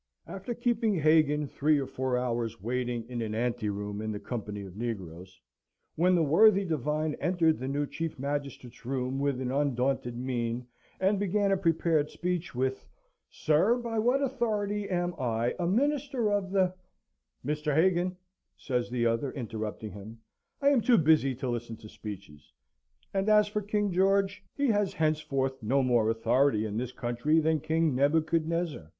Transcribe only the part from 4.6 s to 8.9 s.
of negroes, when the worthy divine entered the new chief magistrate's